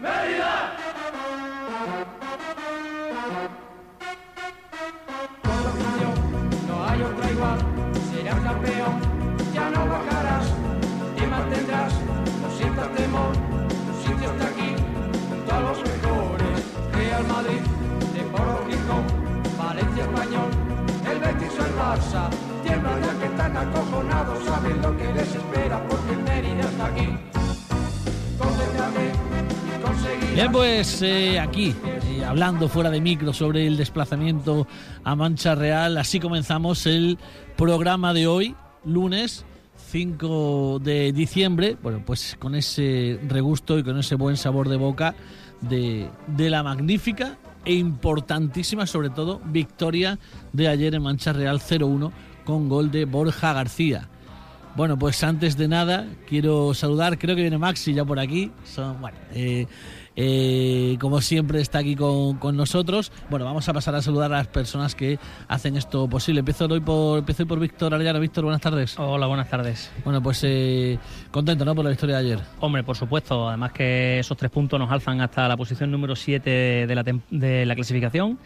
[0.00, 0.74] Mérida.
[5.42, 6.14] Con afición
[6.66, 7.58] no hay otra igual,
[8.10, 8.98] serás campeón,
[9.54, 10.46] ya no bajarás,
[11.16, 11.92] te mantendrás,
[12.42, 13.32] no sientas temor,
[13.86, 14.74] tu sitio está aquí,
[15.28, 16.58] junto a los mejores,
[16.92, 17.62] Real Madrid,
[18.14, 19.04] Deportivo Gijón,
[19.56, 20.50] Valencia Español,
[21.08, 22.28] el Betis o el Barça,
[22.64, 27.16] tiemblan ya que están acojonados, saben lo que les espera, porque Mérida está aquí.
[30.34, 34.66] Bien, pues eh, aquí, eh, hablando fuera de micro sobre el desplazamiento
[35.04, 37.18] a Mancha Real, así comenzamos el
[37.54, 39.44] programa de hoy, lunes
[39.90, 45.14] 5 de diciembre, bueno, pues con ese regusto y con ese buen sabor de boca
[45.60, 47.36] de, de la magnífica
[47.66, 50.18] e importantísima, sobre todo, victoria
[50.54, 52.10] de ayer en Mancha Real 0-1
[52.44, 54.08] con gol de Borja García.
[54.74, 58.50] Bueno, pues antes de nada, quiero saludar, creo que viene Maxi ya por aquí.
[58.64, 59.66] Son, bueno, eh,
[60.16, 63.12] eh, como siempre está aquí con, con nosotros.
[63.28, 66.40] Bueno, vamos a pasar a saludar a las personas que hacen esto posible.
[66.40, 68.18] Empiezo hoy por, empiezo hoy por Víctor Arellano.
[68.18, 68.98] Víctor, buenas tardes.
[68.98, 69.90] Hola, buenas tardes.
[70.04, 70.98] Bueno, pues eh,
[71.30, 71.74] contento, ¿no?
[71.74, 72.40] Por la victoria de ayer.
[72.60, 76.86] Hombre, por supuesto, además que esos tres puntos nos alzan hasta la posición número 7
[76.86, 78.38] de la, de la clasificación.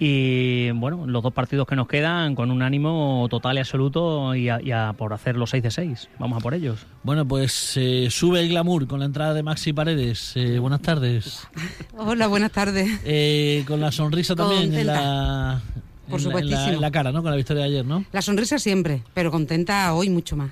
[0.00, 4.48] Y bueno, los dos partidos que nos quedan con un ánimo total y absoluto y
[4.48, 6.08] a, y a por hacer los 6 de 6.
[6.20, 6.86] Vamos a por ellos.
[7.02, 10.32] Bueno, pues eh, sube el glamour con la entrada de Maxi Paredes.
[10.36, 11.48] Eh, buenas tardes.
[11.98, 13.00] Hola, buenas tardes.
[13.04, 15.60] Eh, con la sonrisa también en la,
[16.08, 16.74] Por en la- en la- supuestísimo.
[16.76, 17.22] en la cara, ¿no?
[17.22, 18.04] Con la victoria de ayer, ¿no?
[18.12, 20.50] La sonrisa siempre, pero contenta hoy mucho más.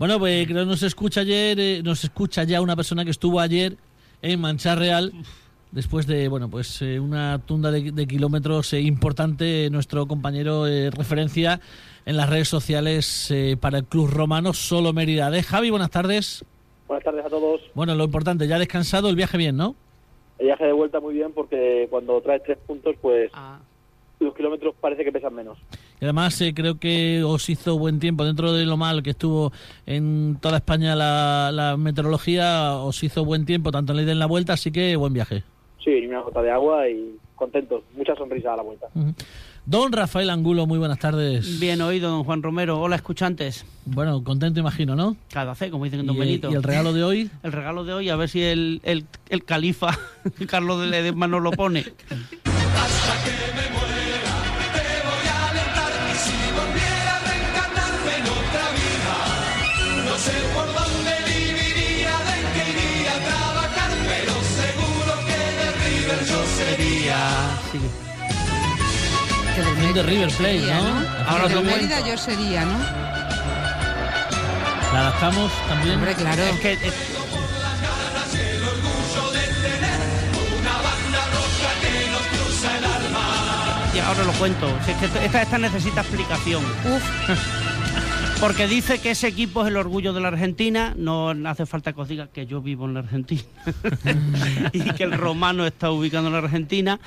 [0.00, 3.38] Bueno, pues creo que nos escucha ayer, eh, nos escucha ya una persona que estuvo
[3.38, 3.76] ayer
[4.20, 5.12] en Mancha Real,
[5.74, 10.90] después de, bueno, pues eh, una tunda de, de kilómetros eh, importante, nuestro compañero eh,
[10.90, 11.60] referencia
[12.06, 15.30] en las redes sociales eh, para el Club Romano Solo Mérida.
[15.30, 16.44] De Javi, buenas tardes.
[16.86, 17.60] Buenas tardes a todos.
[17.74, 19.74] Bueno, lo importante, ya descansado, el viaje bien, ¿no?
[20.38, 23.30] El viaje de vuelta muy bien porque cuando traes tres puntos, pues
[24.20, 25.58] los kilómetros parece que pesan menos.
[26.00, 29.52] Y además eh, creo que os hizo buen tiempo, dentro de lo mal que estuvo
[29.86, 34.12] en toda España la, la meteorología, os hizo buen tiempo, tanto en la ida y
[34.12, 35.42] en la vuelta, así que buen viaje.
[35.84, 37.82] Sí, ni una gota de agua y contentos.
[37.96, 38.86] Mucha sonrisa a la vuelta.
[39.66, 41.58] Don Rafael Angulo, muy buenas tardes.
[41.58, 42.80] Bien oído, don Juan Romero.
[42.80, 43.64] Hola, escuchantes.
[43.86, 45.16] Bueno, contento imagino, ¿no?
[45.32, 46.50] Cada fe, como dicen en Don ¿Y, Benito.
[46.50, 47.30] y el regalo de hoy?
[47.42, 49.98] El regalo de hoy, a ver si el, el, el califa
[50.48, 51.84] Carlos de Ledesma nos lo pone.
[52.44, 53.83] No
[66.76, 67.16] sería.
[69.78, 71.04] Bien de River Plate, sería, ¿no?
[71.28, 71.62] Ahora cuento.
[71.62, 72.78] Mérida yo sería, ¿no?
[74.92, 75.96] La adaptamos también.
[75.96, 76.42] Hombre, claro.
[76.42, 76.94] Es que es-
[83.94, 84.66] Y ahora lo cuento.
[84.84, 86.64] Si es que esta, esta necesita explicación.
[86.84, 87.02] Uf,
[88.40, 90.94] Porque dice que ese equipo es el orgullo de la Argentina.
[90.96, 93.42] No hace falta que os diga que yo vivo en la Argentina.
[94.72, 97.00] y que el romano está ubicado en la Argentina.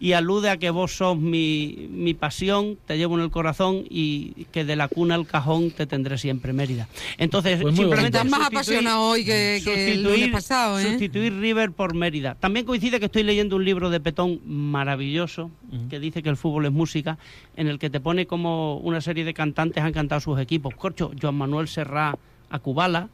[0.00, 4.46] Y alude a que vos sos mi, mi pasión, te llevo en el corazón y
[4.52, 6.88] que de la cuna al cajón te tendré siempre, Mérida.
[7.16, 10.90] Entonces, Pues simplemente estás más apasionado hoy que, que el lunes pasado, ¿eh?
[10.90, 12.34] sustituir River por Mérida.
[12.34, 15.50] También coincide que estoy leyendo un libro de Petón maravilloso
[15.88, 17.18] que dice que el fútbol es música,
[17.56, 20.73] en el que te pone como una serie de cantantes han cantado sus equipos.
[20.76, 22.16] Corcho, Joan Manuel Serrá
[22.50, 23.08] a Cubala,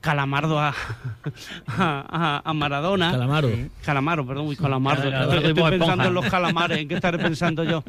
[0.00, 0.72] Calamardo a,
[1.66, 3.10] a, a- Maradona.
[3.10, 3.50] Calamaro.
[3.84, 5.02] Calamaro, perdón, uy, calamardo.
[5.10, 6.06] Calamardo Estoy, y pensando Esponja.
[6.06, 7.82] en los calamares, ¿en qué estaré pensando yo?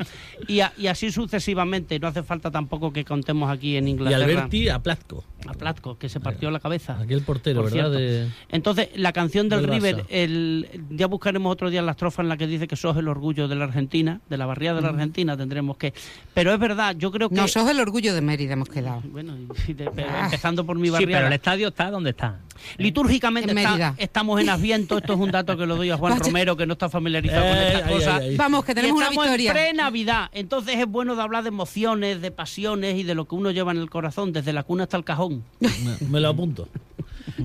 [0.48, 4.24] Y, a- y así sucesivamente, no hace falta tampoco que contemos aquí en Y Inglaterra.
[4.24, 5.24] Alberti a Platco.
[5.48, 7.00] A Platco, que se partió la cabeza.
[7.00, 7.92] Aquel portero, Por ¿verdad?
[7.92, 12.30] De- Entonces, la canción del, Del River, el, ya buscaremos otro día la estrofa en
[12.30, 14.90] la que dice que sos el orgullo de la Argentina, de la barriada de la
[14.90, 15.94] Argentina, tendremos que...
[16.34, 17.36] Pero es verdad, yo creo que...
[17.36, 19.02] No, sos el orgullo de Mérida, hemos quedado.
[19.06, 19.36] Bueno,
[19.68, 20.25] y de- Ah.
[20.25, 21.18] empezando por mi Sí, barriada.
[21.19, 22.40] pero el estadio está donde está.
[22.78, 26.19] Litúrgicamente En está- estamos en Adviento, esto es un dato que lo doy a Juan.
[26.19, 28.19] Romero, que no está familiarizado con Eh, estas cosas.
[28.22, 28.36] ahí, ahí.
[28.38, 29.50] Vamos, que tenemos y una estamos victoria.
[29.51, 33.36] en pre-Navidad, entonces es bueno de hablar de emociones, de pasiones y de lo que
[33.36, 35.44] uno lleva en el corazón, desde la cuna hasta el cajón.
[35.60, 35.69] Me,
[36.10, 36.68] me lo apunto.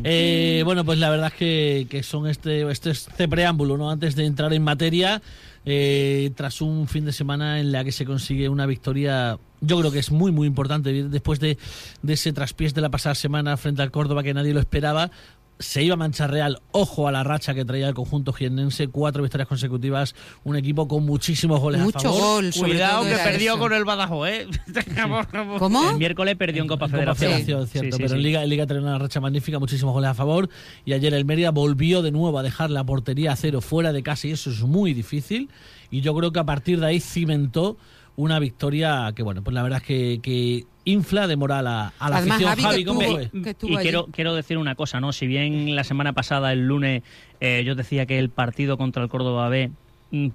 [0.02, 3.90] Eh, bueno, pues la verdad es que, que son este, este, este preámbulo, ¿no?
[3.90, 5.22] Antes de entrar en materia,
[5.64, 9.90] eh, tras un fin de semana en la que se consigue una victoria, yo creo
[9.90, 11.58] que es muy, muy importante, después de,
[12.02, 15.10] de ese traspiés de la pasada semana frente al Córdoba que nadie lo esperaba,
[15.58, 16.60] se iba a Mancha Real.
[16.72, 18.88] Ojo a la racha que traía el conjunto jiennense.
[18.88, 20.14] Cuatro victorias consecutivas.
[20.42, 22.20] Un equipo con muchísimos goles Mucho a favor.
[22.20, 23.58] gol, Cuidado que perdió eso.
[23.60, 24.46] con el Badajoz, ¿eh?
[25.58, 25.90] ¿Cómo?
[25.90, 27.66] El miércoles perdió en Copa En Copa Federación.
[27.66, 28.14] Cierto, Sí, sí, pero sí.
[28.16, 30.48] en Liga, en Liga tenía una racha magnífica, muchísimos goles a favor.
[30.84, 34.02] Y ayer el Mérida volvió de nuevo a dejar la portería a cero fuera de
[34.02, 35.48] casa y eso es muy difícil.
[35.90, 37.76] Y yo creo que a partir de ahí cimentó
[38.16, 42.10] una victoria que, bueno, pues la verdad es que, que infla de moral a, a
[42.10, 42.50] la Además, afición.
[42.50, 43.70] Javi, Javi, ¿cómo estuvo- fue?
[43.70, 45.12] Y quiero, quiero decir una cosa, ¿no?
[45.12, 47.02] Si bien la semana pasada, el lunes,
[47.40, 49.70] eh, yo decía que el partido contra el Córdoba B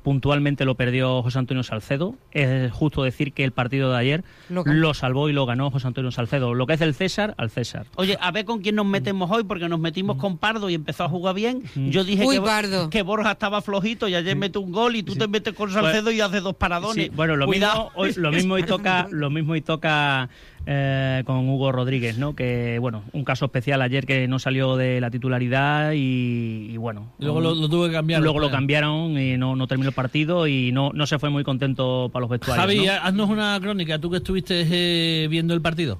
[0.03, 4.93] puntualmente lo perdió José Antonio Salcedo, es justo decir que el partido de ayer Lo
[4.93, 6.53] salvó y lo ganó José Antonio Salcedo.
[6.53, 7.85] Lo que es del César, al César.
[7.95, 11.03] Oye, a ver con quién nos metemos hoy, porque nos metimos con Pardo y empezó
[11.05, 11.63] a jugar bien.
[11.75, 12.89] Yo dije Uy, que, Pardo.
[12.89, 16.11] que Borja estaba flojito y ayer mete un gol y tú te metes con Salcedo
[16.11, 17.05] y haces dos paradones.
[17.05, 17.85] Sí, bueno, lo Cuidado.
[17.85, 20.29] mismo, hoy- lo mismo y toca, lo mismo y toca
[20.71, 22.35] eh, con Hugo Rodríguez, ¿no?
[22.35, 27.07] Que bueno, un caso especial ayer que no salió de la titularidad y, y bueno.
[27.17, 28.21] Luego lo, lo tuve que cambiar.
[28.21, 31.43] Luego lo cambiaron y no, no terminó el partido y no, no se fue muy
[31.43, 32.63] contento para los vestuarios.
[32.63, 32.91] Javi, ¿no?
[33.01, 33.97] haznos una crónica.
[33.97, 35.97] Tú que estuviste eh, viendo el partido.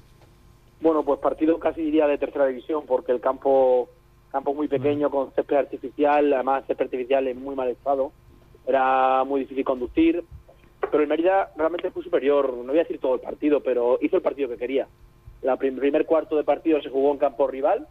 [0.80, 3.88] Bueno, pues partido casi diría de tercera división, porque el campo
[4.30, 8.12] campo muy pequeño, con césped artificial, además césped artificial en muy mal estado,
[8.68, 10.22] era muy difícil conducir,
[10.90, 14.16] pero el Mérida realmente fue superior, no voy a decir todo el partido, pero hizo
[14.16, 14.86] el partido que quería.
[15.58, 17.86] Prim- primer cuarto de partido se jugó en campo rival,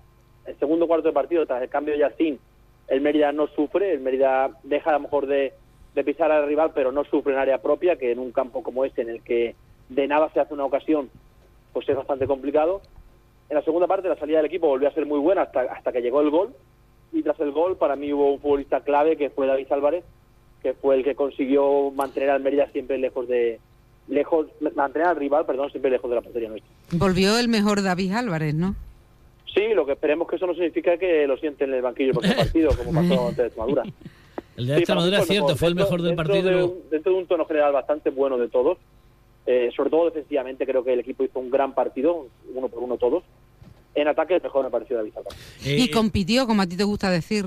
[0.45, 2.39] el segundo cuarto de partido, tras el cambio de Yacín,
[2.88, 5.53] el Mérida no sufre, el Mérida deja a lo mejor de,
[5.94, 8.86] de pisar al rival, pero no sufre en área propia, que en un campo como
[8.86, 9.56] este, en el que
[9.89, 11.09] de nada se hace una ocasión,
[11.74, 12.81] pues es bastante complicado.
[13.50, 15.91] En la segunda parte la salida del equipo volvió a ser muy buena hasta, hasta
[15.91, 16.53] que llegó el gol
[17.12, 20.03] y tras el gol para mí hubo un futbolista clave que fue David Álvarez,
[20.62, 23.60] que fue el que consiguió mantener al Mérida siempre lejos de
[24.08, 26.70] lejos mantener al rival, perdón, siempre lejos de la portería nuestra.
[26.94, 28.76] Volvió el mejor David Álvarez, ¿no?
[29.54, 32.26] Sí, lo que esperemos que eso no significa que lo sienten en el banquillo por
[32.26, 33.84] el partido, como pasó ante Extremadura.
[34.58, 36.50] El de Extremadura es cierto, fue el Dentro- mejor del dentro partido.
[36.58, 38.78] De un, dentro de un tono general bastante bueno de todos,
[39.46, 42.98] eh, sobre todo defensivamente, creo que el equipo hizo un gran partido, uno por uno
[42.98, 43.24] todos.
[43.96, 45.40] En ataque, el mejor me pareció David Álvarez.
[45.66, 47.46] Eh, y compitió, como a ti te gusta decir.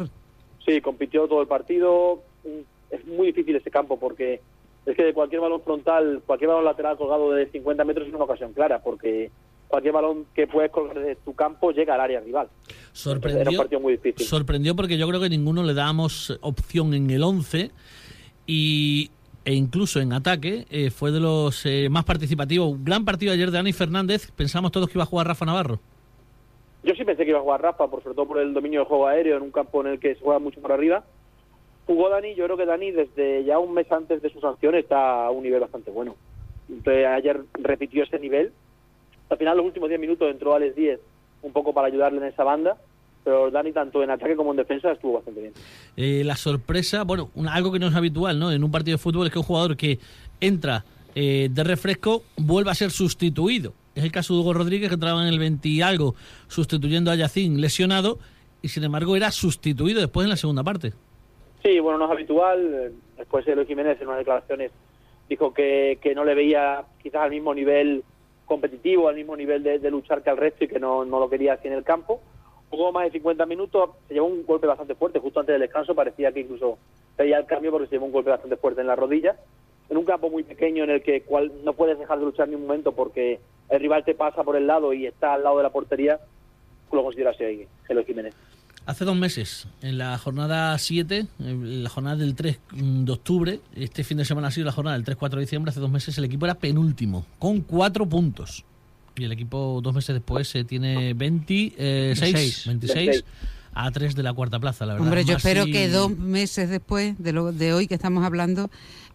[0.65, 2.23] Sí, compitió todo el partido.
[2.45, 4.41] Un- Es muy difícil ese campo porque
[4.87, 8.25] es que de cualquier balón frontal, cualquier balón lateral colgado de 50 metros es una
[8.25, 9.31] ocasión clara, porque
[9.69, 12.49] cualquier balón que puedes colgar de tu campo llega al área rival.
[12.69, 14.27] Era un sorprendió, partido muy difícil.
[14.27, 17.71] sorprendió porque yo creo que ninguno le dábamos opción en el 11
[18.47, 19.11] y,
[19.45, 22.71] e incluso en ataque eh, fue de los eh, más participativos.
[22.71, 24.31] Un gran partido ayer de Dani Fernández.
[24.33, 25.81] Pensamos todos que iba a jugar Rafa Navarro.
[26.85, 28.89] Yo sí pensé que iba a jugar Rafa, por sobre todo por el dominio del
[28.89, 31.05] juego aéreo en un campo en el que se juega mucho por arriba.
[31.87, 35.27] Jugó Dani, yo creo que Dani desde ya un mes antes de su sanción está
[35.27, 36.17] a un nivel bastante bueno.
[36.69, 38.53] Entonces ayer repitió ese nivel.
[39.29, 41.01] Al final, los últimos 10 minutos entró Alex 10
[41.43, 42.77] un poco para ayudarle en esa banda,
[43.25, 45.53] pero Dani tanto en ataque como en defensa estuvo bastante bien.
[45.97, 48.53] Eh, la sorpresa, bueno, algo que no es habitual ¿no?
[48.53, 49.99] en un partido de fútbol es que un jugador que
[50.41, 53.75] entra eh, de refresco vuelva a ser sustituido.
[53.95, 56.15] Es el caso de Hugo Rodríguez que entraba en el 20 y algo
[56.49, 58.19] sustituyendo a Yacín lesionado
[58.63, 60.95] y sin embargo era sustituido después en la segunda parte.
[61.63, 62.93] Sí, bueno, no es habitual.
[63.17, 64.73] Después Eloy Jiménez en unas declaraciones
[65.29, 68.03] dijo que, que no le veía quizás al mismo nivel
[68.47, 71.31] competitivo, al mismo nivel de, de luchar que al resto y que no, no lo
[71.31, 72.21] quería así en el campo.
[72.69, 75.95] Jugó más de 50 minutos, se llevó un golpe bastante fuerte justo antes del descanso,
[75.95, 76.79] parecía que incluso
[77.17, 79.37] pedía el cambio porque se llevó un golpe bastante fuerte en la rodilla.
[79.89, 82.55] En un campo muy pequeño en el que cual, no puedes dejar de luchar ni
[82.55, 85.63] un momento porque el rival te pasa por el lado y está al lado de
[85.65, 86.19] la portería,
[86.91, 88.35] lo considero así Eloy Jiménez.
[88.85, 94.03] Hace dos meses, en la jornada 7, en la jornada del 3 de octubre, este
[94.03, 96.25] fin de semana ha sido la jornada del 3-4 de diciembre, hace dos meses el
[96.25, 98.65] equipo era penúltimo, con cuatro puntos.
[99.15, 102.65] Y el equipo dos meses después eh, tiene 26, Seis.
[102.67, 103.25] 26
[103.75, 105.07] a 3 de la cuarta plaza, la verdad.
[105.07, 108.25] Hombre, yo Más espero si- que dos meses después de, lo, de hoy que estamos
[108.25, 108.69] hablando,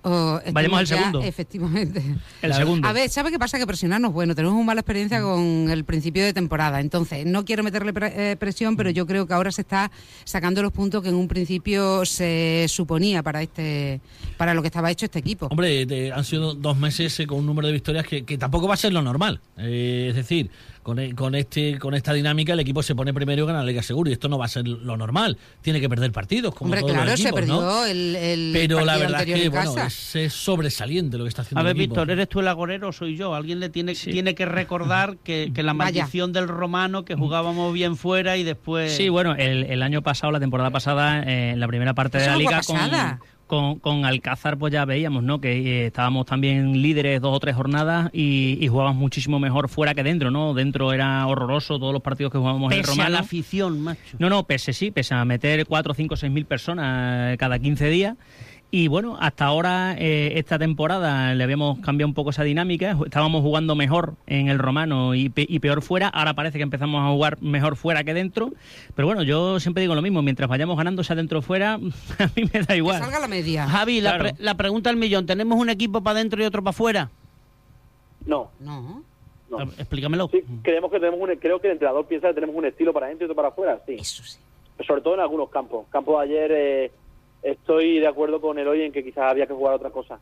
[0.04, 1.22] oh, Vayamos al ya, segundo.
[1.22, 2.02] Efectivamente.
[2.42, 2.88] El segundo.
[2.88, 3.58] A ver, ¿sabe qué pasa?
[3.58, 6.80] Que presionarnos, bueno, tenemos una mala experiencia con el principio de temporada.
[6.80, 9.92] Entonces, no quiero meterle pre- eh, presión, pero yo creo que ahora se está
[10.24, 14.02] sacando los puntos que en un principio se suponía para este
[14.38, 15.48] para lo que estaba hecho este equipo.
[15.50, 18.68] Hombre, de- han sido dos meses eh, con un número de victorias que, que tampoco
[18.68, 19.42] va a ser lo normal.
[19.58, 20.50] Eh, es decir,
[20.88, 23.66] con, e- con este con esta dinámica el equipo se pone primero y gana la
[23.66, 24.10] Liga Seguro.
[24.10, 25.38] Y esto no va a ser lo normal.
[25.62, 27.58] Tiene que perder partidos, como Hombre, todos los claro, se equipos, ¿no?
[27.60, 31.28] perdió el, el Pero la verdad es que en bueno, es, es sobresaliente lo que
[31.28, 31.96] está haciendo A ver, el equipo.
[31.96, 33.36] Víctor, ¿eres tú el agorero o soy yo?
[33.36, 34.12] Alguien le tiene, Sí.
[34.12, 36.00] tiene que recordar que, que la Vaya.
[36.04, 38.94] maldición del romano, que jugábamos bien fuera y después...
[38.96, 42.28] Sí, bueno, el, el año pasado, la temporada pasada, eh, en la primera parte de
[42.28, 43.20] la no liga, con, pasada.
[43.48, 45.42] Con, con Alcázar pues ya veíamos, ¿no?
[45.42, 49.96] Que eh, estábamos también líderes dos o tres jornadas y, y jugábamos muchísimo mejor fuera
[49.96, 50.54] que dentro, ¿no?
[50.54, 53.14] Dentro era horroroso todos los partidos que jugábamos en el Pese a Romano.
[53.14, 54.18] la afición, macho.
[54.20, 57.90] No, no, pese sí, pese a meter 4, 5, 6 mil personas eh, cada 15
[57.90, 58.16] días.
[58.70, 62.98] Y bueno, hasta ahora, eh, esta temporada, le habíamos cambiado un poco esa dinámica.
[63.06, 66.10] Estábamos jugando mejor en el romano y, pe- y peor fuera.
[66.10, 68.52] Ahora parece que empezamos a jugar mejor fuera que dentro.
[68.94, 71.76] Pero bueno, yo siempre digo lo mismo: mientras vayamos ganando, sea dentro o fuera,
[72.20, 73.00] a mí me da Que igual.
[73.00, 73.68] salga la media.
[73.68, 76.72] Javi, la, pre- la pregunta del millón: ¿tenemos un equipo para adentro y otro para
[76.72, 77.10] afuera?
[78.26, 79.02] No, No,
[79.50, 79.62] no.
[79.62, 80.28] Explícamelo.
[80.30, 83.06] Sí, creemos que tenemos un, creo que el entrenador piensa que tenemos un estilo para
[83.06, 83.94] adentro y otro para afuera, sí.
[83.98, 84.38] eso sí.
[84.86, 85.86] Sobre todo en algunos campos.
[85.90, 86.92] Campos de ayer eh,
[87.44, 90.20] estoy de acuerdo con el hoy en que quizás había que jugar otra cosa.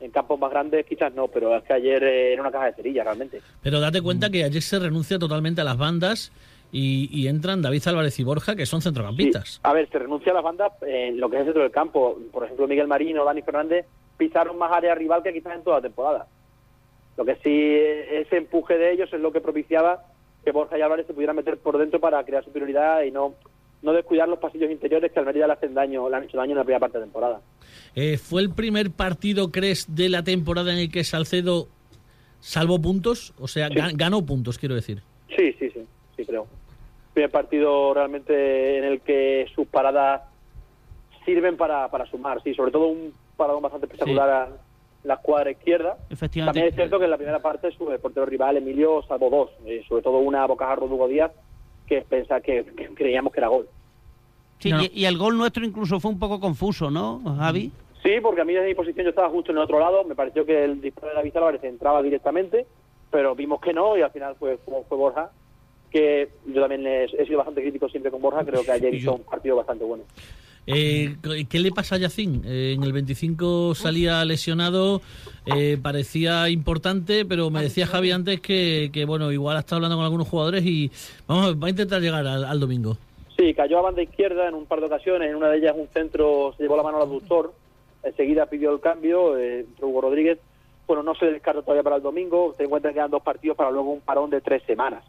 [0.00, 2.72] En campos más grandes quizás no, pero es que ayer eh, era una caja de
[2.74, 3.40] cerillas realmente.
[3.62, 6.32] Pero date cuenta que ayer se renuncia totalmente a las bandas
[6.72, 8.88] y, y entran David Álvarez y Borja, que son Sí.
[8.88, 9.60] centrocampistas.
[9.62, 12.18] A ver, se renuncia a las bandas en lo que es el centro del campo.
[12.32, 15.76] Por ejemplo, Miguel Marín o Dani Fernández pisaron más área rival que quizás en toda
[15.76, 16.26] la temporada.
[17.16, 20.02] Lo que sí, eh, ese empuje de ellos es lo que propiciaba
[20.44, 23.34] que Borja y Álvarez se pudieran meter por dentro para crear superioridad y no,
[23.82, 26.52] no descuidar los pasillos interiores que al Almería le hacen daño, le han hecho daño
[26.52, 27.40] en la primera parte de temporada.
[27.94, 31.68] Eh, ¿Fue el primer partido, crees, de la temporada en el que Salcedo
[32.40, 33.34] salvó puntos?
[33.38, 33.74] O sea, Sí.
[33.74, 35.02] gan- ganó puntos, quiero decir.
[35.36, 35.84] Sí, sí, sí,
[36.16, 36.46] sí creo.
[37.12, 40.22] Primer partido realmente en el que sus paradas
[41.24, 44.48] sirven para, para sumar, sí, sobre todo un paradón bastante espectacular a
[45.04, 45.96] la cuadra izquierda.
[46.10, 46.58] Efectivamente.
[46.60, 49.82] También es cierto que en la primera parte su portero rival Emilio salvó dos, eh,
[49.88, 51.32] sobre todo una a bocajarro de Hugo Díaz
[51.86, 53.68] que pensa que, que creíamos que era gol.
[54.58, 54.82] Sí, No.
[54.82, 57.72] Y, y el gol nuestro incluso fue un poco confuso, ¿no, Javi?
[58.02, 60.14] Sí, porque a mí desde mi posición yo estaba justo en el otro lado, me
[60.14, 62.66] pareció que el disparo de David Álvarez entraba directamente,
[63.10, 65.30] pero vimos que no y al final fue, fue, fue Borja,
[65.90, 69.14] que yo también he, he sido bastante crítico siempre con Borja, creo que ayer hizo
[69.14, 70.04] un partido bastante bueno.
[70.66, 71.16] Eh,
[71.48, 72.42] ¿Qué le pasa a Yacín?
[72.44, 75.00] Eh, en el 25 salía lesionado,
[75.46, 80.04] eh, parecía importante, pero me decía Javi antes que, que, bueno, igual estado hablando con
[80.04, 80.90] algunos jugadores y
[81.26, 82.96] vamos, va a intentar llegar al, domingo.
[83.36, 85.88] Sí, cayó a banda izquierda en un par de ocasiones, en una de ellas un
[85.88, 87.52] centro se llevó la mano al aductor,
[88.04, 90.38] enseguida pidió el cambio, eh, Hugo Rodríguez,
[90.86, 93.70] bueno, no se descarta todavía para el domingo, se encuentra que quedan dos partidos para
[93.70, 95.02] luego un parón de tres semanas.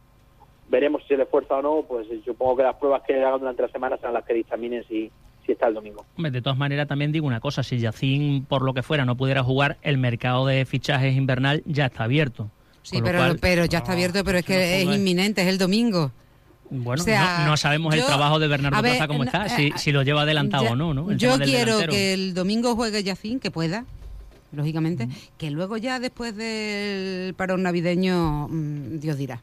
[0.69, 3.39] Veremos si se le esfuerza o no, pues eh, supongo que las pruebas que hagan
[3.39, 5.11] durante la semana serán las que dictaminen si,
[5.45, 6.05] si está el domingo.
[6.15, 9.15] Hombre, de todas maneras, también digo una cosa: si Yacín, por lo que fuera, no
[9.17, 12.49] pudiera jugar, el mercado de fichajes invernal ya está abierto.
[12.81, 15.57] Sí, pero, cual, pero ya está abierto, pero es que no es inminente, es el
[15.57, 16.11] domingo.
[16.69, 19.49] Bueno, O sea, no, no sabemos el trabajo de Bernardo ver, Plaza cómo está, eh,
[19.49, 21.11] si, si lo lleva adelantado Ya- o no, ¿no?
[21.11, 21.91] El Yo quiero delantero.
[21.93, 23.85] que el domingo juegue Yacín, que pueda,
[24.51, 25.07] lógicamente,
[25.37, 29.41] que luego ya después del parón navideño, mm, Dios dirá.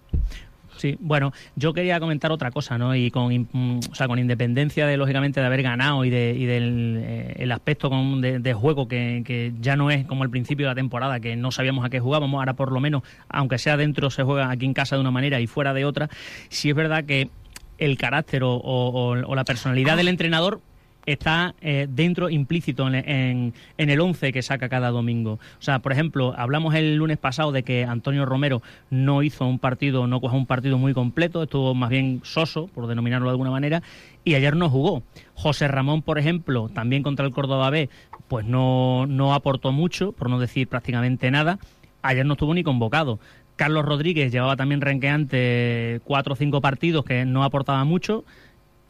[0.80, 2.94] Sí, bueno, yo quería comentar otra cosa, ¿no?
[2.94, 6.46] Y con, mm, o sea, con independencia de, lógicamente, de haber ganado y, de, y
[6.46, 10.30] del eh, el aspecto con- de, de juego que, que ya no es como el
[10.30, 13.58] principio de la temporada, que no sabíamos a qué jugábamos, ahora por lo menos, aunque
[13.58, 16.08] sea dentro, se juega aquí en casa de una manera y fuera de otra,
[16.48, 17.28] sí es verdad que
[17.76, 20.62] el carácter o- o- o la personalidad del entrenador
[21.06, 25.32] está eh, dentro implícito en, en- en el 11 que saca cada domingo.
[25.34, 29.58] O sea, por ejemplo, hablamos el lunes pasado de que Antonio Romero no hizo un
[29.58, 33.50] partido, no cogió un partido muy completo, estuvo más bien soso, por denominarlo de alguna
[33.50, 33.82] manera,
[34.24, 35.02] y ayer no jugó.
[35.34, 37.88] José Ramón, por ejemplo, también contra el Córdoba B,
[38.28, 41.58] pues no, no aportó mucho, por no decir prácticamente nada.
[42.02, 43.18] Ayer no estuvo ni convocado.
[43.56, 48.24] Carlos Rodríguez llevaba también renqueante cuatro o cinco partidos que no aportaba mucho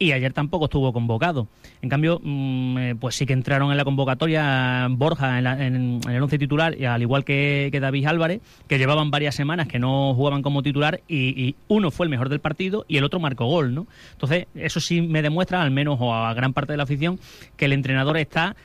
[0.01, 1.47] y ayer tampoco estuvo convocado.
[1.83, 5.99] En cambio, mm, eh, pues sí que entraron en la convocatoria Borja en, la- en-
[6.03, 9.67] en el once titular, y al igual que, que David Álvarez, que llevaban varias semanas
[9.67, 13.03] que no jugaban como titular y, y uno fue el mejor del partido y el
[13.03, 13.85] otro marcó gol, ¿no?
[14.13, 17.19] Entonces, eso sí me demuestra, al menos o a gran parte de la afición,
[17.55, 18.55] que el entrenador está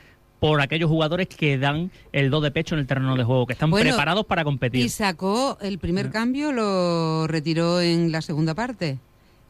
[0.40, 3.54] por aquellos jugadores que dan el do de pecho en el terreno de juego, que
[3.54, 4.84] están Bueno, preparados para competir.
[4.84, 8.98] Y sacó el primer cambio, lo retiró en la segunda parte.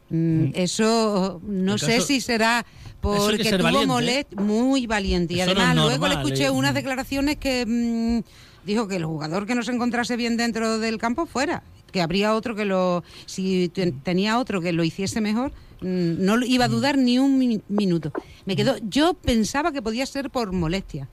[0.09, 5.33] Mm, Eso no sé si será que porque tuvo valiente, molest muy valiente.
[5.33, 6.49] Y no además luego le escuché ¿eh?
[6.49, 10.97] unas declaraciones que mm, dijo que el jugador que no se encontrase bien dentro del
[10.97, 11.63] campo fuera.
[11.91, 13.03] Que habría otro que lo...
[13.25, 17.37] Si te- tenía otro que lo hiciese mejor, mm, no iba a dudar ni un
[17.37, 18.11] mi- minuto.
[18.45, 18.75] Me quedó...
[18.81, 21.07] Yo pensaba que podía ser por molestia.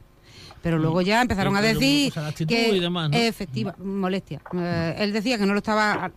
[0.63, 3.17] Pero luego ya empezaron a decir o sea, que y demás, ¿no?
[3.19, 4.41] efectiva molestia.
[4.57, 6.11] Eh, él decía que no lo estaba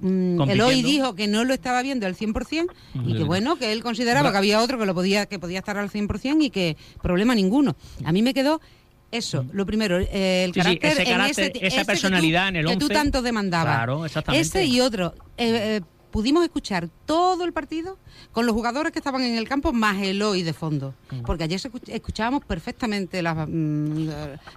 [0.00, 0.40] mm.
[0.50, 2.66] Eloy dijo que no lo estaba viendo al 100%
[3.06, 5.76] y que bueno, que él consideraba que había otro que lo podía que podía estar
[5.78, 7.76] al 100% y que problema ninguno.
[8.04, 8.60] A mí me quedó
[9.12, 12.48] eso, lo primero, eh, el Sí, sí, carácter, en ese- esa ese que tú- personalidad
[12.48, 12.94] en el que tú 11.
[12.94, 13.74] tanto demandabas.
[13.76, 14.46] Claro, exactamente.
[14.46, 15.14] Ese y otro.
[15.36, 17.98] Eh, eh, pudimos escuchar todo el partido
[18.32, 20.94] con los jugadores que estaban en el campo más el hoy de fondo.
[21.26, 24.08] Porque ayer escuchábamos perfectamente las, mm,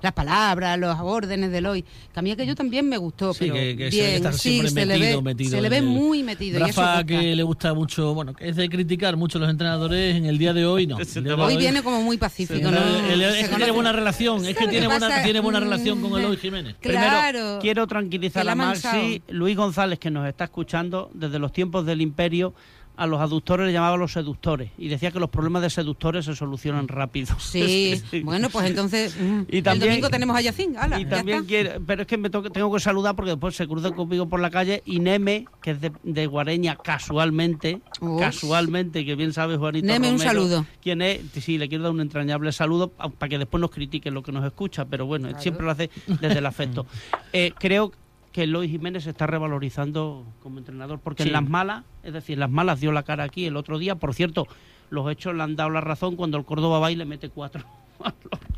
[0.01, 1.83] las palabras, los órdenes del hoy.
[2.13, 3.33] Que a mí aquello también me gustó.
[3.37, 3.91] pero bien,
[4.33, 6.59] sí, se le ve, se le ve muy metido.
[6.59, 10.25] Rafa, que le gusta mucho, bueno, que es de criticar mucho a los entrenadores, en
[10.25, 10.97] el día de hoy no.
[11.45, 12.69] hoy, viene como muy pacífico.
[12.69, 12.77] ¿no?
[12.77, 16.75] es que tiene buena relación, es que tiene buena, tiene buena relación con Eloy Jiménez.
[16.79, 17.59] Claro.
[17.61, 22.53] quiero tranquilizar a Maxi, Luis González, que nos está escuchando desde los tiempos del Imperio,
[22.95, 26.35] a los aductores le llamaba los seductores y decía que los problemas de seductores se
[26.35, 27.35] solucionan rápido.
[27.39, 30.75] Sí, bueno, pues entonces mm, y también, el domingo tenemos a Yacín.
[30.99, 34.27] y también quiere, pero es que me tengo que saludar porque después se cruza conmigo
[34.27, 37.81] por la calle y Neme, que es de, Guareña, casualmente,
[38.19, 40.65] casualmente, que bien sabes Juanito Neme, un saludo.
[40.81, 41.21] ¿Quién es?
[41.41, 44.45] Sí, le quiero dar un entrañable saludo para que después nos critique lo que nos
[44.45, 46.85] escucha, pero bueno, siempre lo hace desde el afecto.
[47.33, 47.91] eh, creo
[48.33, 52.41] que Luis Jiménez se está revalorizando como entrenador, porque en las malas, es decir, en
[52.41, 54.47] las malas dio la cara aquí el otro día, por cierto,
[54.89, 57.63] los hechos le han dado la razón cuando el Córdoba va y le mete cuatro.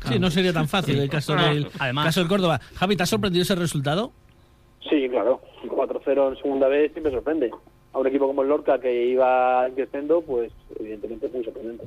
[0.08, 2.58] sí, no sería tan fácil el caso del, Además, caso del Córdoba.
[2.74, 4.12] Javi, ¿te ha sorprendido ese resultado?
[4.88, 5.42] Sí, claro.
[5.68, 7.50] 4-0 en segunda vez siempre sorprende.
[7.92, 11.84] A un equipo como el Lorca que iba creciendo, pues evidentemente es muy sorprendente.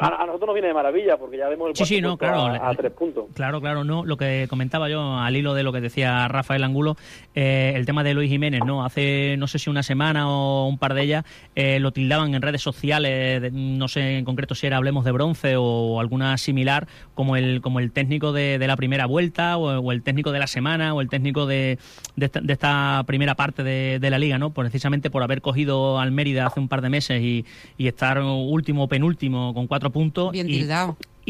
[0.00, 2.74] A, nosotros nos viene de maravilla porque ya vemos el sí, sí, no, claro, a,
[2.74, 3.26] tres puntos.
[3.34, 4.04] Claro, claro, no.
[4.04, 6.96] Lo que comentaba yo al hilo de lo que decía Rafael Angulo,
[7.34, 8.84] eh, el tema de Luis Jiménez, ¿no?
[8.84, 11.24] Hace no sé si una semana o un par de ellas
[11.54, 15.56] eh, lo tildaban en redes sociales, no sé en concreto si era Hablemos de Bronce
[15.56, 20.32] o alguna similar, como el, como el técnico de, la primera vuelta o, el técnico
[20.32, 21.78] de la semana o el técnico de,
[22.16, 24.50] de, esta, primera parte de, la liga, ¿no?
[24.50, 27.44] Precisamente por haber cogido al Mérida hace un par de meses y,
[27.76, 30.32] y estar último o penúltimo con cuatro puntos.
[30.32, 30.48] Bien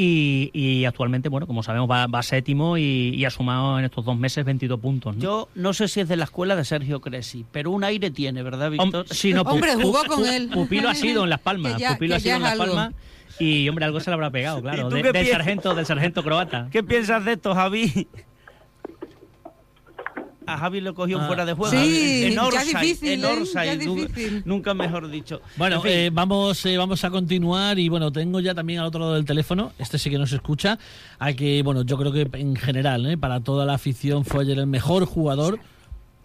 [0.01, 4.45] y, Y, actualmente, bueno, como sabemos, va, séptimo y, ha sumado en estos dos meses
[4.45, 5.17] 22 puntos.
[5.19, 8.43] Yo no sé si es de la escuela de Sergio Cresci, pero un aire tiene,
[8.43, 9.07] ¿verdad, Víctor?
[9.47, 10.51] hombre, jugó con él.
[10.51, 11.83] Pupilo ha sido en Las Palmas.
[11.93, 12.95] Pupilo ha sido en Las Palmas.
[13.41, 16.69] Y, hombre, algo se le habrá pegado, claro, del, sargento, del sargento croata.
[16.71, 18.09] ¿Qué piensas de esto, Javi?
[20.49, 21.27] A Javi lo cogió ah.
[21.27, 21.71] fuera de juego.
[21.71, 24.43] Sí, en Orsay, difícil, ¿eh?
[24.47, 25.43] nunca mejor dicho.
[25.57, 29.15] Bueno, eh, vamos, eh, vamos a continuar y bueno, tengo ya también al otro lado
[29.15, 30.79] del teléfono, este sí que nos escucha,
[31.19, 34.67] a que bueno, yo creo que en general, para toda la afición fue ayer el
[34.67, 35.61] mejor jugador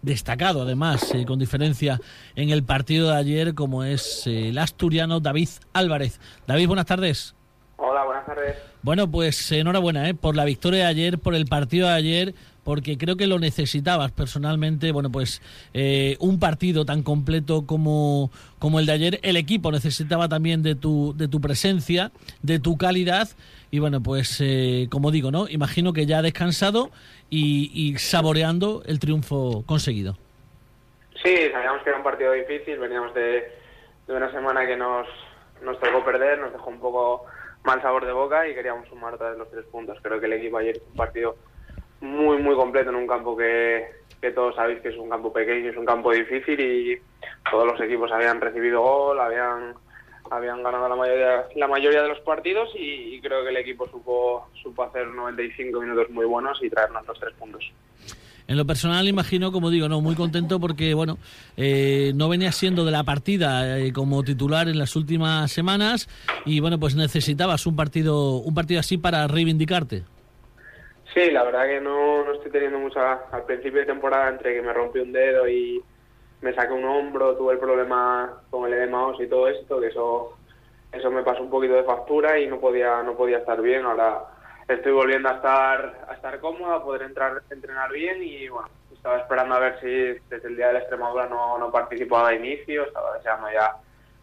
[0.00, 2.00] destacado además, con diferencia
[2.34, 6.18] en el partido de ayer, como es el asturiano David Álvarez.
[6.46, 7.34] David, buenas tardes.
[7.76, 8.56] Hola, buenas tardes.
[8.82, 10.14] Bueno, pues enhorabuena ¿eh?
[10.14, 12.34] por la victoria de ayer, por el partido de ayer,
[12.64, 14.90] porque creo que lo necesitabas personalmente.
[14.90, 15.42] Bueno, pues
[15.74, 20.74] eh, un partido tan completo como, como el de ayer, el equipo necesitaba también de
[20.74, 22.10] tu, de tu presencia,
[22.42, 23.28] de tu calidad.
[23.70, 25.48] Y bueno, pues eh, como digo, ¿no?
[25.48, 26.90] Imagino que ya descansado
[27.30, 30.16] y, saboreando el triunfo conseguido.
[31.22, 33.50] Sí, sabíamos que era un partido difícil, veníamos de,
[34.06, 35.06] de una semana que nos,
[35.62, 37.24] nos tocó perder, nos dejó un poco
[37.64, 39.98] mal sabor de boca y queríamos sumar otra vez los tres puntos.
[40.02, 41.36] Creo que el equipo ayer un partido
[42.04, 43.86] muy, muy completo en un campo que,
[44.20, 46.98] que todos sabéis que es un campo pequeño, es un campo difícil y
[47.50, 49.74] todos los equipos habían recibido gol, habían
[50.30, 54.48] habían ganado la mayoría la mayoría de los partidos y, creo que el equipo supo
[54.62, 57.64] supo hacer 95 minutos muy buenos y traernos los tres puntos.
[58.46, 61.16] En lo personal, imagino, como digo, no muy contento porque, bueno,
[61.56, 66.08] eh, no venía siendo de la partida eh, como titular en las últimas semanas
[66.44, 70.04] y, bueno, pues necesitabas un partido, un partido así para reivindicarte.
[71.14, 73.12] Sí, la verdad que no, no estoy teniendo mucha...
[73.30, 75.80] Al principio de temporada, entre que me rompí un dedo y
[76.40, 80.36] me saqué un hombro, tuve el problema con el edema y todo esto, que eso
[80.92, 83.84] eso me pasó un poquito de factura y no podía no podía estar bien.
[83.84, 84.22] Ahora
[84.68, 89.18] estoy volviendo a estar a estar cómodo, a poder entrar entrenar bien y bueno, estaba
[89.18, 92.84] esperando a ver si desde el día de la Extremadura no, no participaba de inicio,
[92.84, 93.76] estaba deseando ya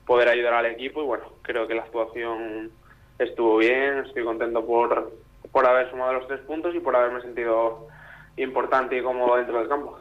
[0.06, 2.72] poder ayudar al equipo y bueno, creo que la actuación
[3.18, 5.12] estuvo bien, estoy contento por
[5.52, 7.88] por haber sumado los tres puntos y por haberme sentido
[8.38, 9.98] importante y cómodo dentro del campo.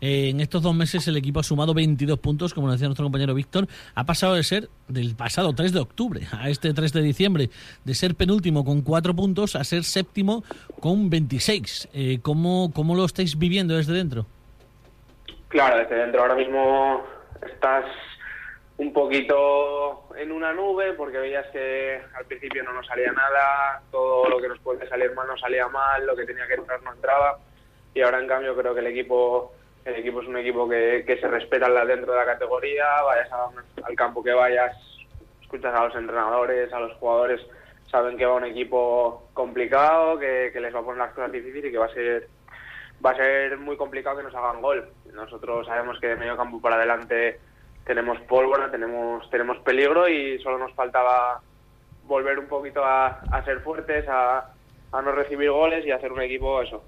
[0.00, 3.34] Eh, en estos dos meses el equipo ha sumado 22 puntos, como decía nuestro compañero
[3.34, 3.66] Víctor.
[3.94, 7.50] Ha pasado de ser del pasado 3 de octubre a este 3 de diciembre,
[7.84, 10.42] de ser penúltimo con 4 puntos a ser séptimo
[10.80, 11.88] con 26.
[11.92, 14.26] Eh, ¿cómo, ¿Cómo lo estáis viviendo desde dentro?
[15.48, 17.02] Claro, desde dentro ahora mismo
[17.52, 17.84] estás
[18.80, 24.26] un poquito en una nube porque veías que al principio no nos salía nada, todo
[24.26, 26.94] lo que nos puede salir mal no salía mal, lo que tenía que entrar no
[26.94, 27.38] entraba
[27.92, 29.52] y ahora en cambio creo que el equipo
[29.84, 33.28] el equipo es un equipo que, se respeta dentro de la categoría, vayas
[33.82, 34.74] al campo que vayas,
[35.42, 37.42] escuchas a los entrenadores, a los jugadores,
[37.90, 41.66] saben que va un equipo complicado, que, que les va a poner las cosas difíciles
[41.66, 42.28] y que va a ser
[43.04, 44.88] va a ser muy complicado que nos hagan gol.
[45.12, 47.40] Nosotros sabemos que de medio campo para adelante
[47.90, 51.40] tenemos pólvora, tenemos, tenemos peligro y solo nos faltaba
[52.04, 54.52] volver un poquito a, a ser fuertes, a,
[54.92, 56.84] a no recibir goles y hacer un equipo eso.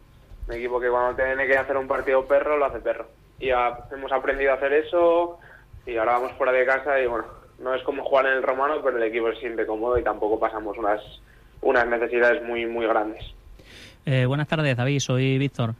[0.46, 3.08] Un equipo que cuando tiene que hacer un partido perro, lo hace perro.
[3.40, 5.40] Y hemos aprendido a hacer eso
[5.84, 7.24] y ahora vamos fuera de casa y bueno,
[7.58, 10.38] no es como jugar en el romano, pero el equipo se siente cómodo y tampoco
[10.38, 11.00] pasamos unas,
[11.62, 13.24] unas necesidades muy, muy grandes.
[14.06, 15.00] Eh, buenas tardes, David.
[15.00, 15.74] Soy Víctor.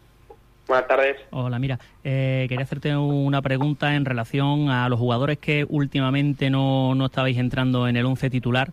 [0.67, 1.17] Buenas tardes.
[1.31, 6.95] Hola, mira, eh, quería hacerte una pregunta en relación a los jugadores que últimamente no,
[6.95, 8.73] no estabais entrando en el 11 titular.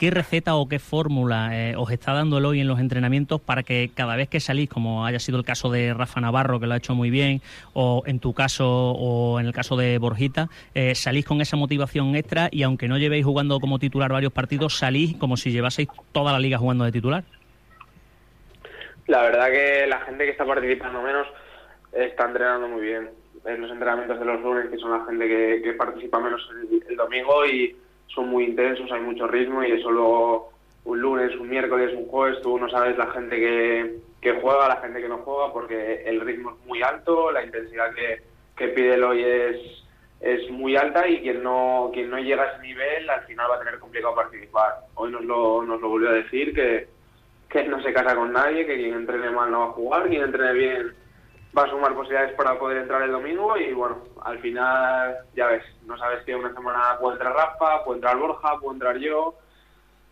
[0.00, 3.62] ¿Qué receta o qué fórmula eh, os está dando el hoy en los entrenamientos para
[3.62, 6.72] que cada vez que salís, como haya sido el caso de Rafa Navarro, que lo
[6.72, 7.42] ha hecho muy bien,
[7.74, 12.16] o en tu caso, o en el caso de Borjita, eh, salís con esa motivación
[12.16, 16.32] extra y aunque no llevéis jugando como titular varios partidos, salís como si llevaseis toda
[16.32, 17.24] la liga jugando de titular?
[19.10, 21.26] La verdad que la gente que está participando menos
[21.90, 23.10] está entrenando muy bien.
[23.44, 26.48] En los entrenamientos de los lunes, que son la gente que, que participa menos
[26.88, 30.52] el, domingo y son muy intensos, hay mucho ritmo y eso luego
[30.84, 34.80] un lunes, un miércoles, un jueves, tú no sabes la gente que, que juega, la
[34.80, 38.22] gente que no juega, porque el ritmo es muy alto, la intensidad que,
[38.56, 39.56] que pide el hoy es,
[40.20, 43.56] es muy alta y quien no, quien no llega a ese nivel al final va
[43.56, 44.84] a tener complicado participar.
[44.94, 46.99] Hoy nos lo, nos lo volvió a decir que,
[47.50, 50.22] que no se casa con nadie, que quien entrene mal no va a jugar, quien
[50.22, 50.94] entrene bien
[51.56, 55.64] va a sumar posibilidades para poder entrar el domingo y bueno, al final ya ves,
[55.84, 59.34] no sabes que una semana puede entrar Rafa, puede entrar Borja, puede entrar yo.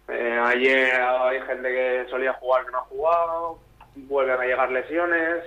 [0.08, 3.58] Eh, ayer hay gente que solía jugar que no ha jugado,
[3.94, 5.44] vuelven a llegar lesiones,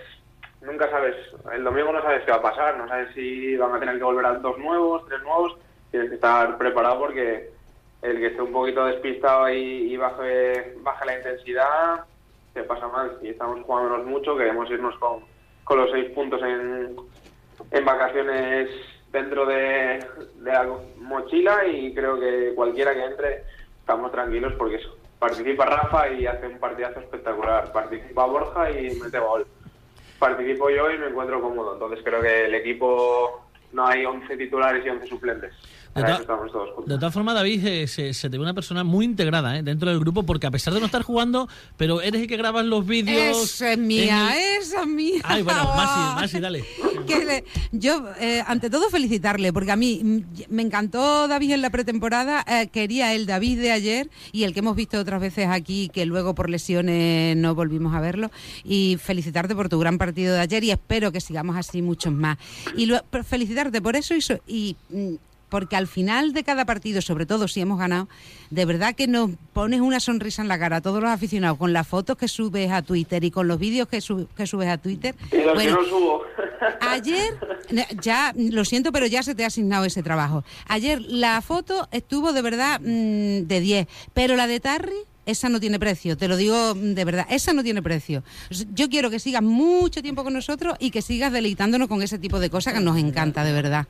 [0.61, 1.15] nunca sabes,
[1.51, 4.03] el domingo no sabes qué va a pasar, no sabes si van a tener que
[4.03, 5.57] volver a dos nuevos, tres nuevos,
[5.89, 7.49] tienes que estar preparado porque
[8.01, 12.05] el que esté un poquito despistado y, y baje, baje la intensidad,
[12.53, 13.17] se pasa mal.
[13.21, 15.19] Y estamos jugándonos mucho, queremos irnos con,
[15.63, 16.95] con los seis puntos en,
[17.71, 18.69] en vacaciones
[19.11, 19.99] dentro de,
[20.41, 23.43] la mochila y creo que cualquiera que entre
[23.79, 24.79] estamos tranquilos porque
[25.19, 29.45] participa Rafa y hace un partidazo espectacular, participa Borja y mete gol,
[30.17, 33.41] participo yo y me encuentro cómodo, entonces creo que el equipo
[33.73, 35.53] no hay 11 titulares y 11 suplentes.
[35.93, 39.63] De, todas formas, David, eh, se, se te ve una persona muy integrada ¿eh?
[39.63, 42.65] dentro del grupo, porque a pesar de no estar jugando, pero eres el que grabas
[42.65, 43.37] los vídeos.
[43.37, 45.21] Esa es mía, el- esa es mía.
[45.25, 46.63] Ay, bueno, Masi, Masi, dale.
[47.71, 52.43] Yo, eh, ante todo, felicitarle, porque a mí mm, me encantó David en la pretemporada.
[52.47, 56.05] eh, quería el David de ayer y el que hemos visto otras veces aquí, que
[56.05, 58.31] luego por lesiones no volvimos a verlo.
[58.63, 62.37] Y felicitarte por tu gran partido de ayer y espero que sigamos así muchos más.
[62.75, 65.13] Y lo- felicitarte por eso y, so- y mm,
[65.51, 68.07] porque al final de cada partido, sobre todo si hemos ganado,
[68.49, 71.73] de verdad que nos pones una sonrisa en la cara a todos los aficionados con
[71.73, 74.77] las fotos que subes a Twitter y con los vídeos que, su- que subes a
[74.79, 75.13] Twitter.
[75.31, 76.21] Y los Bueno, que no subo.
[76.81, 77.37] Ayer,
[78.01, 80.43] ya lo siento, pero ya se te ha asignado ese trabajo.
[80.67, 85.59] Ayer la foto estuvo de verdad mm, de 10, pero la de Tarry, esa no
[85.59, 88.23] tiene precio, te lo digo mm, de verdad, esa no tiene precio.
[88.73, 92.39] Yo quiero que sigas mucho tiempo con nosotros y que sigas deleitándonos con ese tipo
[92.39, 93.87] de cosas que nos encanta, de verdad.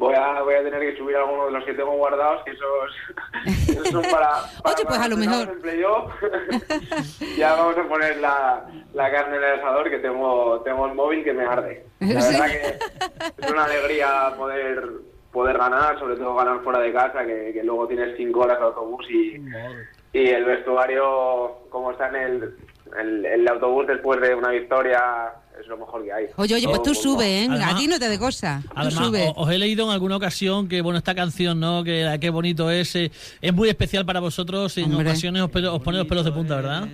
[0.00, 3.68] Voy a, voy a tener que subir algunos de los que tengo guardados, que esos,
[3.68, 4.30] esos son para,
[4.62, 5.60] para Oye, pues a lo mejor.
[7.36, 11.22] ya vamos a poner la, la carne en el asador, que tengo, tengo el móvil
[11.22, 11.84] que me arde.
[12.00, 12.32] La Sí.
[12.32, 14.88] verdad que es una alegría poder
[15.32, 18.64] poder ganar, sobre todo ganar fuera de casa, que, que luego tienes cinco horas de
[18.64, 19.36] autobús y,
[20.14, 22.56] y el vestuario, como está en el,
[22.98, 26.26] el, el autobús después de una victoria, es lo mejor que hay.
[26.36, 27.46] Oye, oye, pues tú sube, ¿eh?
[27.50, 28.60] Además- a ti no te de cosa.
[28.64, 29.32] Tú Además, sube.
[29.36, 31.84] os he leído en alguna ocasión que, bueno, esta canción, ¿no?
[31.84, 32.94] Que qué bonito es.
[32.96, 34.76] eh, es muy especial para vosotros.
[34.78, 36.88] En ocasiones os, os pone los pelos de punta, ¿verdad?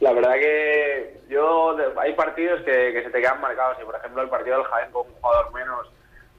[0.00, 3.94] La verdad que yo de- hay partidos que, que se te quedan marcados y por
[3.96, 5.86] ejemplo el partido del Jaén con un jugador menos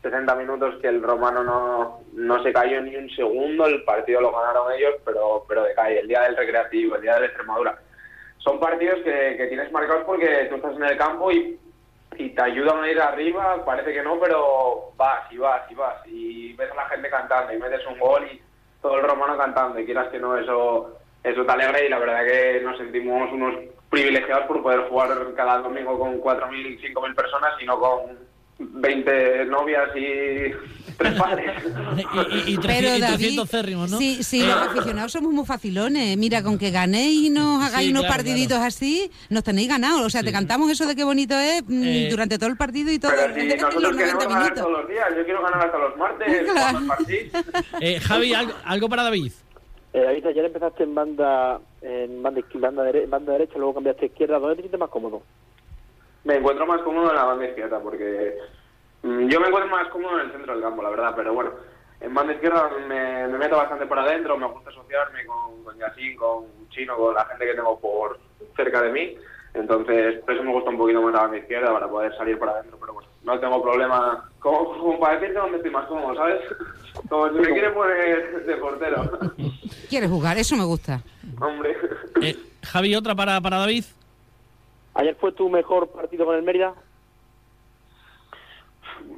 [0.04, 4.32] 60 minutos que el romano no, no se cayó ni un segundo, el partido lo
[4.32, 6.00] ganaron ellos, pero, pero decae.
[6.02, 7.80] El día del recreativo, el día de la Extremadura.
[8.38, 11.60] Son partidos que, que tienes marcados porque tú estás en el campo y,
[12.18, 16.08] y te ayudan a ir arriba, parece que no, pero vas y vas y vas.
[16.08, 18.42] Y ves a la gente cantando y metes un gol y
[18.82, 22.26] todo el romano cantando y quieras que no, eso, eso te alegra y la verdad
[22.26, 23.56] que nos sentimos unos
[23.90, 29.90] privilegiados por poder jugar cada domingo con 4.000, 5.000 personas y no con 20 novias
[29.96, 30.52] y
[30.98, 31.52] tres padres.
[31.66, 33.98] Y, y, y, Pero 300 y David, 300 cérrimos, ¿no?
[33.98, 36.18] sí, sí, los aficionados somos muy facilones.
[36.18, 40.02] Mira, con que ganéis y nos hagáis Sí, unos claro, partiditos así, nos tenéis ganados.
[40.02, 42.92] O sea, te cantamos eso de qué bonito es mm, Eh, durante todo el partido
[42.92, 44.64] y todo Pero el si los nosotros queremos 90 ganar minutos.
[44.64, 46.80] todos los días, yo quiero ganar hasta los martes, Claro.
[47.82, 49.32] Eh, Javi, algo, algo para David.
[49.94, 54.08] Eh, David, ayer empezaste en banda en banda, banda, dere- banda derecha, luego cambiaste a
[54.08, 54.40] izquierda.
[54.40, 55.22] ¿Dónde te sientes más cómodo?
[56.26, 58.38] Me encuentro más cómodo en la banda izquierda porque
[59.06, 61.52] Mm, Yo me encuentro más cómodo en el centro del campo, la verdad, pero bueno,
[62.02, 65.76] en banda izquierda me, me meto bastante por adentro, me gusta asociarme con, con
[66.18, 68.20] con Chino, con la gente que tengo por
[68.56, 69.16] cerca de mí,
[69.54, 72.50] entonces por eso me gusta un poquito más la banda izquierda para poder salir por
[72.50, 76.42] adentro, pero bueno, no tengo problema, como, como para decirte dónde estoy más cómodo, ¿sabes?
[77.10, 79.20] Como si me quiere poner de portero,
[79.90, 81.02] Quiere jugar, eso me gusta.
[81.42, 81.78] hombre.
[82.22, 83.84] Eh, Javi, otra para, para David.
[84.96, 86.74] Ayer fue tu mejor partido con el Mérida.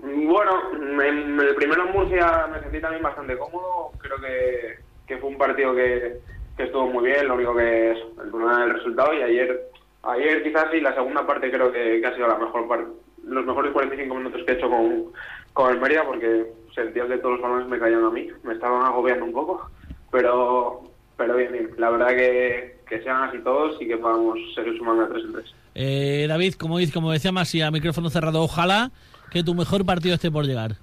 [0.02, 0.72] Bueno,
[1.04, 3.92] en el primero en Murcia me sentí también bastante cómodo.
[4.00, 6.20] Creo que, que fue un partido que,
[6.58, 7.28] que estuvo muy bien.
[7.28, 9.14] Lo único que es el problema del resultado.
[9.14, 9.70] Y ayer,
[10.02, 12.92] ayer quizás sí, la segunda parte creo que, ha sido la mejor parte.
[13.24, 15.12] Los mejores 45 minutos que he hecho con,
[15.54, 18.30] con el Mérida porque sentía que todos los balones me caían a mí.
[18.44, 19.70] Me estaban agobiando un poco.
[20.12, 20.82] Pero,
[21.18, 21.70] pero bien, bien.
[21.78, 25.34] La verdad que, que sean así todos y que podamos seguir sumando a tres en
[25.34, 25.54] tres.
[25.80, 28.92] Eh, David, como, dice, como decía Masi, a micrófono cerrado, ojalá
[29.32, 30.76] que tu mejor partido esté por llegar.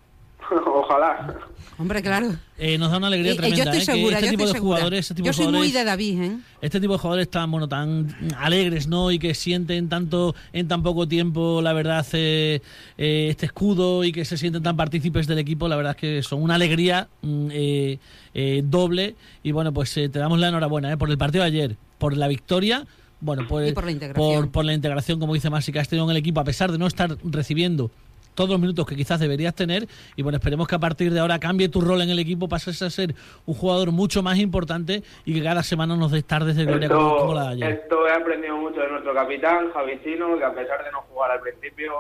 [0.66, 1.34] Ojalá.
[1.78, 2.36] Hombre, claro.
[2.58, 3.64] Eh, nos da una alegría Y- y tremenda.
[3.64, 3.80] yo estoy ¿eh?
[3.80, 4.76] que segura, este yo tipo estoy de segura.
[4.76, 6.38] jugadores, este tipo Yo de soy muy jugadores- de David, ¿eh?
[6.60, 10.82] este tipo de jugadores tan bueno tan alegres no y que sienten tanto en tan
[10.84, 12.60] poco tiempo la verdad eh,
[12.98, 16.22] eh, este escudo y que se sienten tan partícipes del equipo la verdad es que
[16.22, 17.98] son una alegría mm, eh,
[18.34, 21.48] eh, doble y bueno pues eh, te damos la enhorabuena eh, por el partido de
[21.48, 22.84] ayer por la victoria
[23.24, 24.42] bueno por, Y por la integración.
[24.42, 26.70] por, por la integración como dice Masi que has tenido en el equipo a pesar
[26.70, 27.90] de no estar recibiendo
[28.34, 31.38] todos los minutos que quizás deberías tener y bueno, esperemos que a partir de ahora
[31.38, 33.14] cambie tu rol en el equipo, pases a ser
[33.46, 37.16] un jugador mucho más importante y que cada semana nos des tardes de gloria como,
[37.16, 37.80] como la de Esto, ayer.
[37.84, 41.30] esto he aprendido mucho de nuestro capitán, Javi Chino, que a pesar de no jugar
[41.30, 41.92] al principio,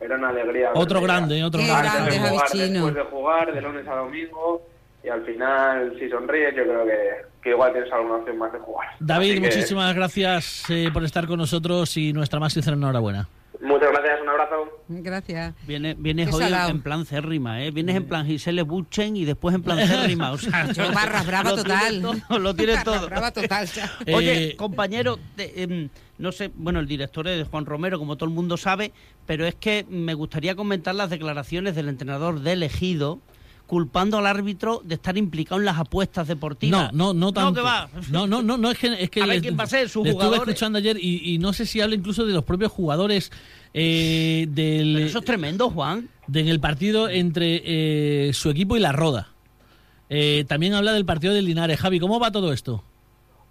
[0.00, 0.70] era una alegría.
[0.74, 2.10] Otro grande, otro grande.
[2.10, 4.62] después de jugar, de lunes a domingo,
[5.06, 6.98] y al final, si sonríes, yo creo que,
[7.42, 8.88] que igual tienes alguna opción más de jugar.
[8.98, 13.28] David, que, muchísimas gracias eh, por estar con nosotros y nuestra más sincera enhorabuena.
[13.62, 14.82] Muchas gracias, un abrazo.
[14.88, 15.54] Gracias.
[15.66, 16.70] Viene, vienes hoy en, salado.
[16.70, 17.70] en plan Cérrima, ¿eh?
[17.70, 20.32] Vienes en plan Gisele Buchen y después en plan Cérrima.
[20.32, 22.02] O sea, Yo barra brava lo total.
[22.02, 23.06] todo, lo tienes Barra todo.
[23.08, 23.66] brava total.
[23.74, 23.90] ya.
[24.14, 25.88] Oye, Eh, compañero, te- em,
[26.18, 28.92] no sé, bueno, el director es Juan Romero, como todo el mundo sabe,
[29.24, 33.20] pero es que me gustaría comentar las declaraciones del entrenador de elegido
[33.66, 36.92] culpando al árbitro de estar implicado en las apuestas No, deportivas.
[36.92, 37.54] no, no tanto.
[37.54, 37.88] que va.
[38.10, 40.04] No, no, no, no, es que, es que A ver quién va a ser, sus
[40.04, 40.48] le estuve jugadores.
[40.54, 43.32] escuchando ayer y, y no sé si habla incluso de los propios jugadores
[43.74, 46.08] eh, del, Pero eso es tremendo, Juan.
[46.26, 47.60] de- en el partido entre
[48.28, 49.28] eh, su equipo y la Roda.
[50.08, 51.80] Eh, también habla del partido del Linares.
[51.80, 52.84] Javi, ¿cómo va todo esto?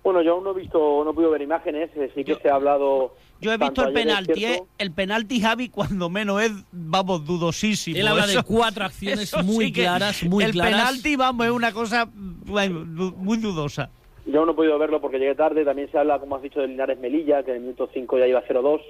[0.04, 2.50] Bueno, yo aún no he visto, no he podido ver imágenes, eh, sí que se
[2.50, 3.16] ha hablado.
[3.42, 4.64] Yo he visto el penalti, ¿eh?
[4.78, 7.98] El penalti, Javi, cuando menos es, vamos, dudosísimo.
[7.98, 10.72] Él habla de cuatro acciones muy sí claras, muy el claras.
[10.72, 13.90] penalti, vamos, es una cosa muy dudosa.
[14.26, 15.64] Yo aún no he podido verlo porque llegué tarde.
[15.64, 18.28] También se habla, como has dicho, de Linares Melilla, que en el minuto 5 ya
[18.28, 18.82] iba 0-2.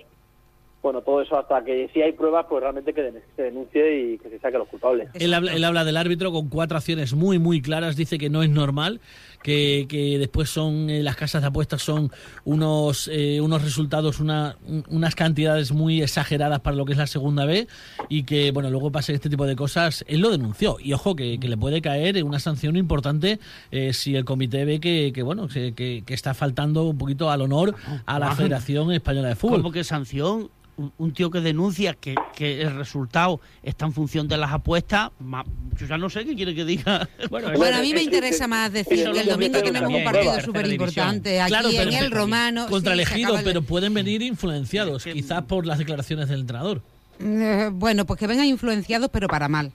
[0.81, 4.29] Bueno, todo eso hasta que si hay pruebas, pues realmente que se denuncie y que
[4.29, 5.09] se saque a los culpables.
[5.15, 7.95] Él habla, él habla del árbitro con cuatro acciones muy, muy claras.
[7.95, 9.01] Dice que no es normal,
[9.45, 12.11] que, que después son eh, las casas de apuestas son
[12.45, 17.05] unos, eh, unos resultados, una, un- unas cantidades muy exageradas para lo que es la
[17.05, 17.67] segunda B
[18.09, 20.03] y que, bueno, luego pasa este tipo de cosas.
[20.07, 23.39] Él lo denunció y, ojo, que, que le puede caer una sanción importante
[23.71, 27.41] eh, si el comité ve que, que bueno, que, que- está faltando un poquito al
[27.41, 27.75] honor
[28.07, 28.37] a la Juan.
[28.37, 29.59] Federación Española de Fútbol.
[29.61, 34.27] Como que sanción, un, un tío que denuncia que, que el resultado está en función
[34.27, 35.43] de las apuestas, ma-
[35.79, 37.07] yo ya no sé qué quiere que diga.
[37.29, 40.67] Bueno, Bueno, a mí me interesa más decir que el domingo tenemos un partido súper
[40.71, 42.67] importante aquí Claro, pero- en el Romano.
[42.67, 46.81] Contra sí, el se elegido, pero pueden venir influenciados, quizás por las declaraciones del entrenador.
[47.19, 49.71] Eh, bueno, pues que vengan influenciados, pero para mal.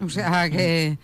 [0.00, 0.98] O sea, que...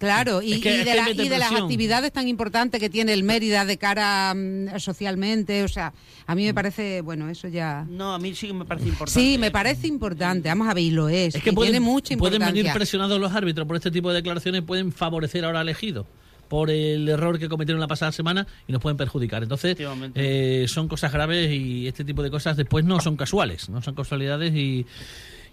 [0.00, 3.12] Claro, y, Es que- y de, la- y de las actividades tan importantes que tiene
[3.12, 5.92] el Mérida de cara mm, socialmente, o sea,
[6.26, 7.86] a mí me parece, bueno, eso ya...
[7.86, 9.20] No, a mí sí que me parece importante.
[9.20, 12.16] Sí, me parece importante, vamos a ver, y lo es, Es que pueden, tiene mucha
[12.16, 12.62] pueden importancia.
[12.62, 16.06] venir presionados los árbitros por este tipo de declaraciones, pueden favorecer ahora al elegido
[16.48, 19.42] por el error que cometieron la pasada semana y nos pueden perjudicar.
[19.42, 19.76] Entonces,
[20.14, 23.94] eh, son cosas graves y este tipo de cosas después no son casuales, no son
[23.94, 24.84] casualidades y,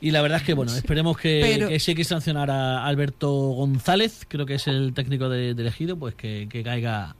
[0.01, 2.85] y la verdad es que, bueno, esperemos que, Pero- que si hay que sancionar a
[2.85, 7.15] Alberto González, creo que es el técnico de, de elegido, pues que, que caiga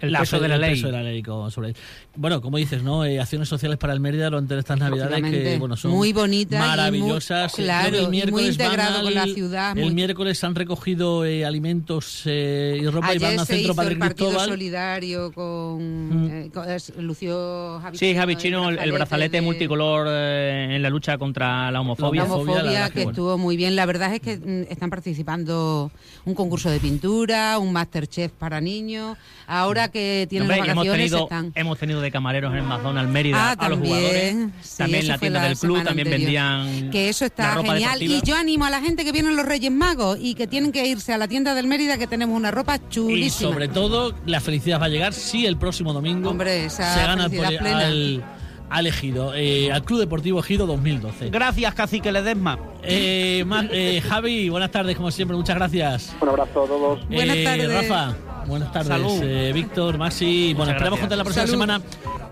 [0.00, 0.70] El peso fe- de la el ley.
[0.74, 1.74] peso de la ley con- sobre.
[2.16, 3.04] Bueno, como dices, ¿no?
[3.04, 6.60] Eh, acciones sociales para el Mérida durante estas navidades que bueno, son Muy bonitas y
[6.60, 7.52] muy- maravillosas.
[7.54, 11.24] Creo que claro, el y muy integrado con la ciudad, El muy- miércoles han recogido
[11.24, 14.48] eh, alimentos eh, y ropa y van Ayer al centro hizo Padre el partido Cristóbal.
[14.50, 16.30] solidario con, Mm.
[16.30, 16.66] eh, con-
[17.06, 18.36] Lucio Javi Sí, Javi
[18.68, 22.24] el el, brazalete de- multicolor eh, en la lucha contra la homofobia.
[22.24, 23.10] La homofobia, la que que bueno.
[23.10, 23.74] estuvo muy bien.
[23.76, 25.90] La verdad es que mm, están participando
[26.24, 29.16] un concurso de pintura, un Masterchef para niños.
[29.46, 31.52] Ahora ahora que tienen Hombre, y hemos vacaciones tenido, están.
[31.54, 34.36] hemos tenido de camareros en el McDonald's Mérida Ah, a los jugadores.
[34.62, 36.20] Sí, también la tienda la del club también anterior.
[36.64, 37.98] vendían Que eso está ropa genial.
[37.98, 38.18] deportiva.
[38.24, 40.86] Y yo animo a la gente que vienen los Reyes Magos y que tienen que
[40.86, 43.50] irse a la tienda del Mérida que tenemos una ropa Y chulísima.
[43.50, 47.26] sobre todo, la felicidad va a llegar si el próximo domingo Hombre, esa se gana
[47.26, 48.24] el al,
[48.70, 51.30] al Ejido, eh, al Club Deportivo Ejido 2012.
[51.30, 52.58] Gracias, Cacique Ledesma.
[52.82, 56.14] Eh, Ma- eh, Javi, buenas tardes, como siempre, muchas gracias.
[56.20, 57.08] Un abrazo a todos.
[57.08, 57.72] Buenas Eh, tardes.
[57.88, 59.20] Rafa, buenas tardes.
[59.22, 61.00] Eh, Víctor, Maxi, bueno, esperamos gracias.
[61.00, 61.52] contar la próxima Salud.
[61.60, 61.80] semana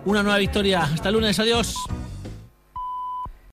[0.05, 0.81] una nueva victoria.
[0.83, 1.75] Hasta el lunes, adiós.